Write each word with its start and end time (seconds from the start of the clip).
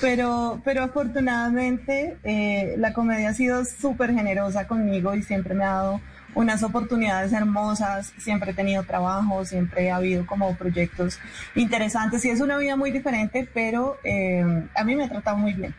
Pero, 0.00 0.60
pero 0.64 0.82
afortunadamente 0.82 2.18
eh, 2.24 2.74
la 2.78 2.92
comedia 2.92 3.30
ha 3.30 3.34
sido 3.34 3.64
súper 3.64 4.12
generosa 4.12 4.66
conmigo 4.66 5.14
y 5.14 5.22
siempre 5.22 5.54
me 5.54 5.64
ha 5.64 5.72
dado 5.72 6.00
unas 6.34 6.62
oportunidades 6.62 7.32
hermosas, 7.32 8.12
siempre 8.18 8.50
he 8.50 8.54
tenido 8.54 8.82
trabajo, 8.82 9.44
siempre 9.46 9.90
ha 9.90 9.96
habido 9.96 10.26
como 10.26 10.54
proyectos 10.56 11.18
interesantes 11.54 12.24
y 12.26 12.30
es 12.30 12.40
una 12.42 12.58
vida 12.58 12.76
muy 12.76 12.90
diferente, 12.90 13.48
pero 13.54 13.96
eh, 14.04 14.44
a 14.74 14.84
mí 14.84 14.96
me 14.96 15.04
ha 15.04 15.08
tratado 15.08 15.38
muy 15.38 15.54
bien. 15.54 15.74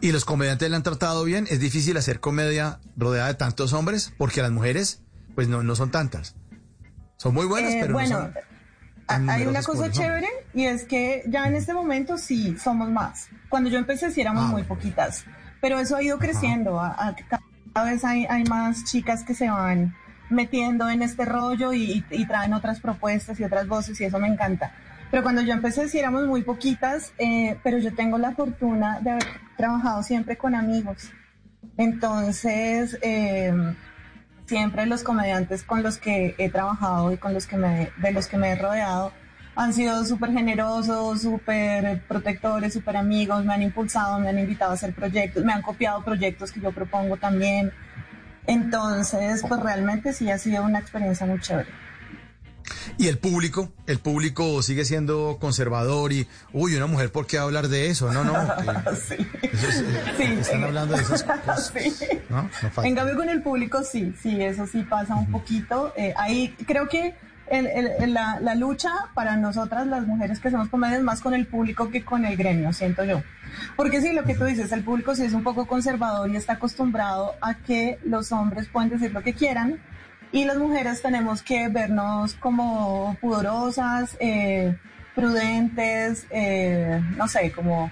¿Y 0.00 0.12
los 0.12 0.24
comediantes 0.24 0.70
le 0.70 0.76
han 0.76 0.82
tratado 0.82 1.24
bien? 1.24 1.46
¿Es 1.50 1.60
difícil 1.60 1.96
hacer 1.96 2.20
comedia 2.20 2.78
rodeada 2.96 3.28
de 3.28 3.34
tantos 3.34 3.72
hombres? 3.72 4.12
Porque 4.16 4.42
las 4.42 4.50
mujeres, 4.52 5.02
pues 5.34 5.48
no, 5.48 5.62
no 5.62 5.74
son 5.74 5.90
tantas. 5.90 6.36
Son 7.16 7.34
muy 7.34 7.46
buenas, 7.46 7.72
Eh, 7.72 7.78
pero 7.80 7.94
bueno, 7.94 8.18
no 8.18 8.24
son 8.26 8.34
hay 9.06 9.46
una 9.46 9.62
cosa 9.62 9.90
chévere 9.90 10.28
y 10.54 10.64
es 10.64 10.84
que 10.84 11.22
ya 11.26 11.46
en 11.46 11.54
este 11.56 11.74
momento 11.74 12.18
sí 12.18 12.56
somos 12.58 12.90
más. 12.90 13.28
Cuando 13.48 13.70
yo 13.70 13.78
empecé 13.78 14.10
sí 14.10 14.20
éramos 14.20 14.44
Ah, 14.44 14.52
muy 14.52 14.62
poquitas, 14.62 15.24
pero 15.60 15.78
eso 15.78 15.96
ha 15.96 16.02
ido 16.02 16.18
creciendo. 16.18 16.80
Cada 17.72 17.90
vez 17.90 18.04
hay, 18.04 18.26
hay 18.26 18.44
más 18.44 18.84
chicas 18.84 19.24
que 19.24 19.34
se 19.34 19.50
van 19.50 19.94
metiendo 20.30 20.88
en 20.88 21.02
este 21.02 21.24
rollo 21.24 21.72
y, 21.72 22.04
y 22.10 22.26
traen 22.26 22.54
otras 22.54 22.80
propuestas 22.80 23.38
y 23.40 23.44
otras 23.44 23.68
voces 23.68 24.00
y 24.00 24.04
eso 24.04 24.18
me 24.18 24.28
encanta. 24.28 24.72
Pero 25.10 25.22
cuando 25.22 25.42
yo 25.42 25.52
empecé 25.52 25.88
sí 25.88 25.98
éramos 25.98 26.26
muy 26.26 26.42
poquitas, 26.42 27.12
eh, 27.18 27.56
pero 27.62 27.78
yo 27.78 27.94
tengo 27.94 28.18
la 28.18 28.32
fortuna 28.32 29.00
de 29.00 29.10
haber 29.10 29.24
trabajado 29.56 30.02
siempre 30.02 30.36
con 30.36 30.54
amigos. 30.54 31.12
Entonces, 31.76 32.98
eh, 33.02 33.52
siempre 34.46 34.86
los 34.86 35.02
comediantes 35.02 35.62
con 35.62 35.82
los 35.82 35.98
que 35.98 36.34
he 36.38 36.50
trabajado 36.50 37.12
y 37.12 37.16
con 37.16 37.34
los 37.34 37.46
que 37.46 37.56
me, 37.56 37.90
de 37.96 38.12
los 38.12 38.26
que 38.26 38.36
me 38.36 38.52
he 38.52 38.56
rodeado 38.56 39.12
han 39.56 39.72
sido 39.72 40.04
súper 40.04 40.32
generosos, 40.32 41.22
súper 41.22 42.02
protectores, 42.08 42.72
súper 42.72 42.96
amigos, 42.96 43.44
me 43.44 43.54
han 43.54 43.62
impulsado, 43.62 44.18
me 44.18 44.28
han 44.28 44.38
invitado 44.38 44.72
a 44.72 44.74
hacer 44.74 44.92
proyectos, 44.92 45.44
me 45.44 45.52
han 45.52 45.62
copiado 45.62 46.02
proyectos 46.02 46.50
que 46.50 46.60
yo 46.60 46.72
propongo 46.72 47.16
también. 47.16 47.72
Entonces, 48.46 49.44
pues 49.48 49.60
realmente 49.60 50.12
sí 50.12 50.28
ha 50.30 50.38
sido 50.38 50.64
una 50.64 50.80
experiencia 50.80 51.24
muy 51.24 51.38
chévere. 51.40 51.68
Y 52.96 53.08
el 53.08 53.18
público, 53.18 53.72
el 53.86 53.98
público 53.98 54.62
sigue 54.62 54.84
siendo 54.84 55.38
conservador 55.40 56.12
y, 56.12 56.26
uy, 56.52 56.74
una 56.76 56.86
mujer, 56.86 57.12
¿por 57.12 57.26
qué 57.26 57.38
hablar 57.38 57.68
de 57.68 57.90
eso? 57.90 58.12
No, 58.12 58.24
no. 58.24 58.32
que- 58.32 58.96
Sí. 59.16 59.26
eso 59.52 59.68
es, 59.68 59.76
eh, 59.80 60.02
Sí, 60.16 60.22
están 60.40 60.62
eh, 60.62 60.64
hablando 60.66 60.96
de 60.96 61.02
esas 61.02 61.22
cosas. 61.24 61.72
Sí. 61.74 62.06
¿no? 62.30 62.42
No 62.42 62.48
falta. 62.50 62.86
En 62.88 62.94
cambio 62.94 63.16
con 63.16 63.28
el 63.28 63.42
público 63.42 63.82
sí, 63.82 64.14
sí, 64.22 64.40
eso 64.42 64.66
sí 64.66 64.82
pasa 64.82 65.14
un 65.14 65.30
poquito. 65.30 65.92
Eh, 65.96 66.14
ahí 66.16 66.54
creo 66.66 66.88
que 66.88 67.14
el- 67.48 67.66
el- 67.66 67.90
el- 68.00 68.14
la, 68.14 68.40
la 68.40 68.54
lucha 68.54 68.90
para 69.14 69.36
nosotras 69.36 69.86
las 69.86 70.06
mujeres 70.06 70.40
que 70.40 70.48
hacemos 70.48 70.68
comedia 70.68 70.96
es 70.96 71.02
más 71.02 71.20
con 71.20 71.34
el 71.34 71.46
público 71.46 71.90
que 71.90 72.02
con 72.04 72.24
el 72.24 72.36
gremio, 72.36 72.72
siento 72.72 73.04
yo. 73.04 73.22
Porque 73.76 74.00
sí, 74.00 74.12
lo 74.12 74.24
que 74.24 74.34
tú 74.34 74.44
dices, 74.44 74.72
el 74.72 74.82
público 74.82 75.14
sí 75.14 75.24
es 75.24 75.34
un 75.34 75.42
poco 75.44 75.66
conservador 75.66 76.30
y 76.30 76.36
está 76.36 76.54
acostumbrado 76.54 77.34
a 77.42 77.54
que 77.58 77.98
los 78.04 78.32
hombres 78.32 78.68
pueden 78.68 78.88
decir 78.90 79.12
lo 79.12 79.22
que 79.22 79.34
quieran 79.34 79.78
y 80.34 80.44
las 80.44 80.56
mujeres 80.58 81.00
tenemos 81.00 81.42
que 81.42 81.68
vernos 81.68 82.34
como 82.34 83.16
pudorosas, 83.20 84.16
eh, 84.20 84.76
prudentes, 85.14 86.26
eh, 86.30 87.00
no 87.16 87.28
sé, 87.28 87.52
como 87.52 87.90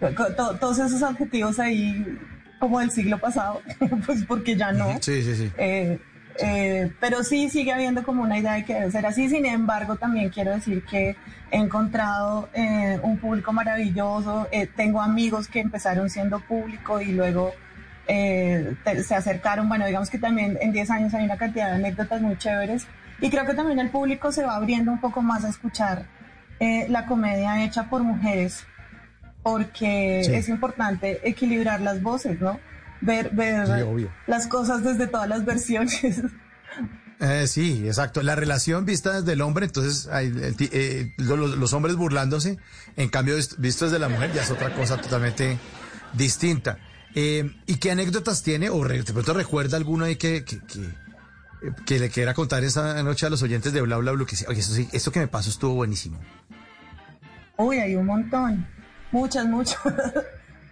to- 0.00 0.34
to- 0.34 0.56
todos 0.58 0.78
esos 0.78 1.02
adjetivos 1.02 1.58
ahí 1.58 2.18
como 2.58 2.78
del 2.80 2.90
siglo 2.90 3.18
pasado, 3.18 3.60
pues 4.06 4.24
porque 4.24 4.56
ya 4.56 4.72
no. 4.72 4.86
Sí, 5.00 5.22
sí, 5.22 5.34
sí. 5.34 5.50
Eh, 5.58 5.98
eh, 6.40 6.90
pero 7.00 7.24
sí 7.24 7.50
sigue 7.50 7.72
habiendo 7.72 8.02
como 8.04 8.22
una 8.22 8.38
idea 8.38 8.52
de 8.54 8.64
que 8.64 8.74
debe 8.74 8.90
ser 8.90 9.04
así. 9.04 9.28
Sin 9.28 9.44
embargo, 9.44 9.96
también 9.96 10.30
quiero 10.30 10.52
decir 10.52 10.84
que 10.84 11.16
he 11.50 11.56
encontrado 11.58 12.48
eh, 12.54 12.98
un 13.02 13.18
público 13.18 13.52
maravilloso. 13.52 14.48
Eh, 14.52 14.66
tengo 14.66 15.00
amigos 15.02 15.48
que 15.48 15.60
empezaron 15.60 16.08
siendo 16.08 16.38
público 16.40 17.00
y 17.00 17.12
luego 17.12 17.52
eh, 18.08 18.74
te- 18.84 19.02
se 19.04 19.14
acercaron. 19.14 19.68
Bueno, 19.68 19.86
digamos 19.86 20.10
que 20.10 20.18
también 20.18 20.58
en 20.60 20.72
10 20.72 20.90
años 20.90 21.14
hay 21.14 21.24
una 21.24 21.36
cantidad 21.36 21.68
de 21.70 21.76
anécdotas 21.76 22.20
muy 22.20 22.36
chéveres. 22.38 22.86
Y 23.20 23.30
creo 23.30 23.46
que 23.46 23.54
también 23.54 23.78
el 23.78 23.90
público 23.90 24.32
se 24.32 24.42
va 24.44 24.56
abriendo 24.56 24.90
un 24.92 25.00
poco 25.00 25.22
más 25.22 25.44
a 25.44 25.48
escuchar 25.48 26.06
eh, 26.60 26.86
la 26.88 27.06
comedia 27.06 27.64
hecha 27.64 27.88
por 27.90 28.02
mujeres 28.02 28.64
porque 29.42 30.22
Sí. 30.24 30.34
es 30.34 30.48
importante 30.48 31.20
equilibrar 31.28 31.80
las 31.80 32.02
voces, 32.02 32.40
¿no? 32.40 32.58
Ver, 33.00 33.30
ver 33.30 33.66
Sí, 33.66 34.08
las 34.28 34.46
cosas 34.46 34.84
desde 34.84 35.06
todas 35.08 35.28
las 35.28 35.44
versiones. 35.44 36.22
Eh, 37.20 37.46
sí, 37.46 37.84
exacto. 37.86 38.22
La 38.22 38.34
relación 38.34 38.84
vista 38.84 39.12
desde 39.20 39.32
el 39.34 39.42
hombre, 39.42 39.66
entonces 39.66 40.08
hay 40.08 40.26
el 40.26 40.56
eh, 40.72 41.12
lo- 41.18 41.36
lo- 41.36 41.46
los, 41.56 41.72
hombres 41.72 41.94
burlándose, 41.96 42.58
en 42.96 43.08
cambio 43.08 43.36
vis- 43.36 43.56
visto 43.60 43.84
desde 43.84 43.98
la 44.00 44.08
mujer 44.08 44.32
ya 44.32 44.42
es 44.42 44.50
otra 44.50 44.74
cosa 44.74 44.96
totalmente 45.00 45.56
distinta. 46.14 46.78
Eh, 47.14 47.50
¿Y 47.66 47.76
qué 47.76 47.90
anécdotas 47.90 48.42
tiene 48.42 48.70
o 48.70 48.82
de 48.86 49.04
pronto 49.04 49.34
recuerda 49.34 49.76
alguno 49.76 50.04
ahí 50.06 50.16
que, 50.16 50.44
que, 50.44 50.60
que, 50.60 50.80
eh, 50.80 51.72
que 51.84 51.98
le 51.98 52.08
quiera 52.08 52.32
contar 52.32 52.64
esta 52.64 53.02
noche 53.02 53.26
a 53.26 53.30
los 53.30 53.42
oyentes 53.42 53.72
de 53.72 53.82
Bla 53.82 53.98
Bla 53.98 54.12
Bla? 54.12 54.24
Que 54.24 54.36
oye, 54.48 54.60
esto, 54.60 54.74
sí, 54.74 54.88
esto 54.92 55.12
que 55.12 55.20
me 55.20 55.28
pasó 55.28 55.50
estuvo 55.50 55.74
buenísimo. 55.74 56.18
Uy, 57.56 57.78
hay 57.78 57.94
un 57.94 58.06
montón. 58.06 58.66
Muchas, 59.10 59.46
muchas. 59.46 59.78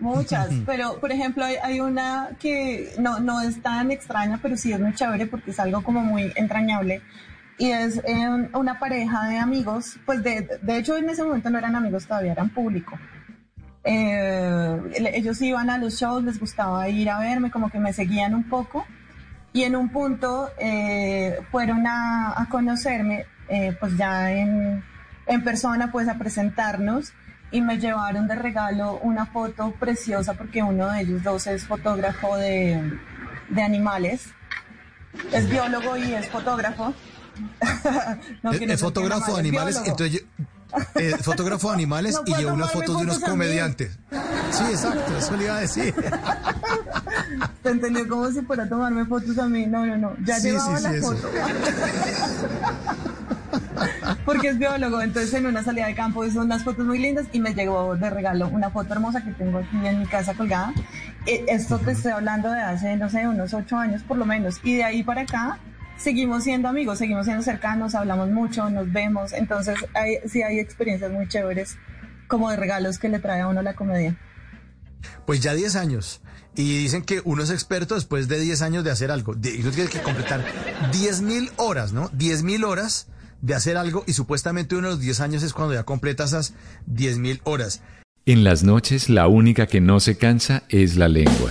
Muchas, 0.00 0.48
pero 0.64 0.98
por 0.98 1.12
ejemplo 1.12 1.44
hay, 1.44 1.56
hay 1.56 1.80
una 1.80 2.30
que 2.40 2.94
no, 2.98 3.20
no 3.20 3.42
es 3.42 3.60
tan 3.60 3.90
extraña, 3.90 4.38
pero 4.40 4.56
sí 4.56 4.72
es 4.72 4.80
muy 4.80 4.94
chévere 4.94 5.26
porque 5.26 5.50
es 5.50 5.60
algo 5.60 5.82
como 5.82 6.00
muy 6.00 6.32
entrañable. 6.36 7.02
Y 7.58 7.70
es 7.72 7.98
eh, 8.06 8.48
una 8.54 8.78
pareja 8.78 9.28
de 9.28 9.36
amigos, 9.36 9.98
pues 10.06 10.22
de, 10.22 10.58
de 10.62 10.78
hecho 10.78 10.96
en 10.96 11.10
ese 11.10 11.22
momento 11.22 11.50
no 11.50 11.58
eran 11.58 11.76
amigos 11.76 12.06
todavía, 12.06 12.32
eran 12.32 12.48
público. 12.48 12.98
Eh, 13.84 14.80
ellos 15.14 15.40
iban 15.42 15.70
a 15.70 15.78
los 15.78 15.94
shows, 15.98 16.22
les 16.24 16.38
gustaba 16.38 16.88
ir 16.88 17.08
a 17.10 17.18
verme, 17.18 17.50
como 17.50 17.70
que 17.70 17.78
me 17.78 17.92
seguían 17.92 18.34
un 18.34 18.48
poco. 18.48 18.84
Y 19.52 19.64
en 19.64 19.74
un 19.74 19.88
punto 19.88 20.50
eh, 20.58 21.38
fueron 21.50 21.86
a, 21.86 22.40
a 22.40 22.48
conocerme, 22.48 23.26
eh, 23.48 23.76
pues 23.80 23.96
ya 23.96 24.30
en, 24.32 24.84
en 25.26 25.44
persona, 25.44 25.90
pues 25.90 26.08
a 26.08 26.14
presentarnos 26.18 27.12
y 27.50 27.60
me 27.62 27.78
llevaron 27.78 28.28
de 28.28 28.36
regalo 28.36 29.00
una 29.02 29.26
foto 29.26 29.72
preciosa 29.72 30.34
porque 30.34 30.62
uno 30.62 30.88
de 30.90 31.00
ellos 31.00 31.22
dos 31.24 31.48
es 31.48 31.66
fotógrafo 31.66 32.36
de, 32.36 32.80
de 33.48 33.62
animales. 33.62 34.28
Es 35.32 35.50
biólogo 35.50 35.96
y 35.96 36.14
es 36.14 36.28
fotógrafo. 36.28 36.94
No 38.42 38.52
Es- 38.52 38.60
es 38.60 38.80
fotógrafo 38.80 39.24
de 39.26 39.32
es 39.32 39.38
animales, 39.38 39.82
entonces 39.84 40.20
yo- 40.20 40.44
eh, 40.96 41.14
fotógrafo 41.22 41.68
de 41.68 41.74
animales 41.74 42.14
No 42.14 42.22
y 42.26 42.34
lleva 42.38 42.52
unas 42.52 42.70
fotos 42.72 42.96
de 42.98 43.02
unos 43.04 43.18
comediantes. 43.20 43.98
Sí, 44.50 44.64
exacto, 44.70 45.16
eso 45.18 45.36
le 45.36 45.44
iba 45.44 45.56
a 45.56 45.60
decir. 45.60 45.94
Te 47.62 47.70
entendió 47.70 48.08
como 48.08 48.30
si 48.30 48.40
fuera 48.42 48.64
a 48.64 48.68
tomarme 48.68 49.04
fotos 49.06 49.38
a 49.38 49.46
mí. 49.46 49.66
No, 49.66 49.84
no, 49.86 49.96
no. 49.96 50.16
Ya 50.24 50.36
Sí, 50.36 50.48
llevaba 50.50 50.76
sí, 50.78 50.82
la 50.84 50.92
sí, 50.92 51.00
foto. 51.00 51.28
Porque 54.24 54.48
es 54.48 54.58
biólogo, 54.58 55.00
entonces 55.00 55.32
en 55.34 55.46
una 55.46 55.62
salida 55.64 55.86
de 55.86 55.94
campo 55.94 56.24
hizo 56.24 56.40
unas 56.40 56.62
fotos 56.62 56.84
muy 56.86 56.98
lindas 56.98 57.26
y 57.32 57.40
me 57.40 57.54
llegó 57.54 57.96
de 57.96 58.10
regalo 58.10 58.48
una 58.48 58.70
foto 58.70 58.92
hermosa 58.92 59.22
que 59.24 59.30
tengo 59.32 59.58
aquí 59.58 59.86
en 59.86 59.98
mi 60.00 60.06
casa 60.06 60.34
colgada. 60.34 60.72
Eh, 61.26 61.44
Esto 61.48 61.78
te 61.78 61.92
estoy 61.92 62.12
hablando 62.12 62.50
de 62.50 62.60
hace, 62.60 62.96
no 62.96 63.08
sé, 63.08 63.26
unos 63.26 63.54
ocho 63.54 63.76
años 63.76 64.02
por 64.02 64.18
lo 64.18 64.26
menos. 64.26 64.60
Y 64.62 64.76
de 64.76 64.84
ahí 64.84 65.02
para 65.02 65.22
acá 65.22 65.58
seguimos 66.02 66.44
siendo 66.44 66.68
amigos, 66.68 66.98
seguimos 66.98 67.26
siendo 67.26 67.42
cercanos, 67.42 67.94
hablamos 67.94 68.30
mucho, 68.30 68.68
nos 68.70 68.90
vemos. 68.92 69.32
Entonces 69.32 69.76
hay, 69.94 70.16
sí 70.28 70.42
hay 70.42 70.58
experiencias 70.58 71.10
muy 71.12 71.28
chéveres 71.28 71.76
como 72.28 72.50
de 72.50 72.56
regalos 72.56 72.98
que 72.98 73.08
le 73.08 73.18
trae 73.18 73.40
a 73.40 73.48
uno 73.48 73.62
la 73.62 73.74
comedia. 73.74 74.16
Pues 75.26 75.40
ya 75.40 75.54
10 75.54 75.76
años. 75.76 76.20
Y 76.56 76.78
dicen 76.78 77.02
que 77.02 77.22
uno 77.24 77.42
es 77.42 77.50
experto 77.50 77.94
después 77.94 78.28
de 78.28 78.40
10 78.40 78.62
años 78.62 78.84
de 78.84 78.90
hacer 78.90 79.10
algo. 79.10 79.34
De- 79.34 79.54
Y 79.56 79.60
uno 79.62 79.70
tiene 79.70 79.88
que 79.88 80.00
completar 80.02 80.44
10 80.92 81.22
mil 81.22 81.50
horas, 81.56 81.92
¿no? 81.92 82.08
10 82.12 82.42
mil 82.42 82.64
horas 82.64 83.06
de 83.40 83.54
hacer 83.54 83.76
algo 83.76 84.04
y 84.06 84.12
supuestamente 84.12 84.74
uno 84.76 84.88
de 84.88 84.94
los 84.94 85.00
10 85.00 85.20
años 85.20 85.42
es 85.42 85.52
cuando 85.52 85.74
ya 85.74 85.84
completa 85.84 86.24
esas 86.24 86.54
10 86.86 87.18
mil 87.18 87.40
horas. 87.44 87.82
En 88.26 88.44
las 88.44 88.62
noches 88.64 89.08
la 89.08 89.28
única 89.28 89.66
que 89.66 89.80
no 89.80 89.98
se 90.00 90.18
cansa 90.18 90.62
es 90.68 90.96
la 90.96 91.08
lengua. 91.08 91.50